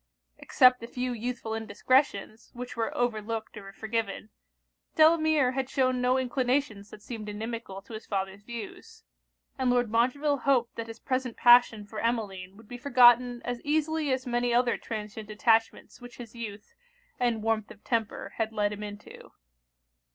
Except 0.39 0.81
a 0.81 0.87
few 0.87 1.13
youthful 1.13 1.53
indiscretions, 1.53 2.49
which 2.55 2.75
were 2.75 2.91
overlooked 2.97 3.55
or 3.55 3.71
forgiven, 3.71 4.31
Delamere 4.95 5.51
had 5.51 5.69
shewn 5.69 6.01
no 6.01 6.17
inclinations 6.17 6.89
that 6.89 7.03
seemed 7.03 7.29
inimical 7.29 7.83
to 7.83 7.93
his 7.93 8.07
father's 8.07 8.41
views; 8.41 9.03
and 9.59 9.69
Lord 9.69 9.91
Montreville 9.91 10.39
hoped 10.39 10.73
that 10.75 10.87
his 10.87 10.97
present 10.99 11.37
passion 11.37 11.85
for 11.85 11.99
Emmeline 11.99 12.57
would 12.57 12.67
be 12.67 12.79
forgotten 12.79 13.43
as 13.45 13.61
easily 13.61 14.11
as 14.11 14.25
many 14.25 14.51
other 14.51 14.75
transient 14.75 15.29
attachments 15.29 16.01
which 16.01 16.17
his 16.17 16.33
youth, 16.33 16.73
and 17.19 17.43
warmth 17.43 17.69
of 17.69 17.83
temper, 17.83 18.33
had 18.37 18.51
led 18.51 18.73
him 18.73 18.81
into. 18.81 19.33